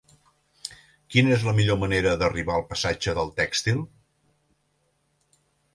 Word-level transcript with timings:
Quina 1.15 1.33
és 1.35 1.43
la 1.49 1.53
millor 1.59 1.79
manera 1.83 2.15
d'arribar 2.23 2.57
al 2.57 2.67
passatge 2.73 3.17
del 3.21 3.31
Tèxtil? 3.43 3.87